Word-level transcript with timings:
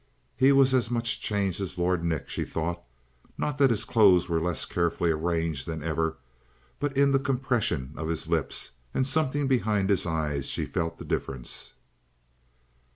He 0.35 0.51
was 0.51 0.73
as 0.73 0.89
much 0.89 1.21
changed 1.21 1.61
as 1.61 1.77
Lord 1.77 2.03
Nick, 2.03 2.27
she 2.27 2.43
thought. 2.43 2.81
Not 3.37 3.59
that 3.59 3.69
his 3.69 3.85
clothes 3.85 4.27
were 4.27 4.41
less 4.41 4.65
carefully 4.65 5.11
arranged 5.11 5.67
than 5.67 5.83
ever, 5.83 6.17
but 6.79 6.97
in 6.97 7.11
the 7.11 7.19
compression 7.19 7.93
of 7.95 8.07
his 8.09 8.27
lips 8.27 8.71
and 8.95 9.05
something 9.05 9.45
behind 9.47 9.91
his 9.91 10.07
eyes 10.07 10.47
she 10.47 10.65
felt 10.65 10.97
the 10.97 11.05
difference. 11.05 11.73